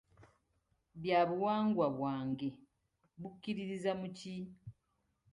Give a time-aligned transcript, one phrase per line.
[1.01, 2.47] Byabuwangwa bwange
[3.21, 4.35] bukkiririza mu ki?